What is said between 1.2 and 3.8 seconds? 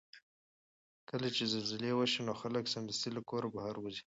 چې زلزله وشي نو خلک سمدستي له کورونو بهر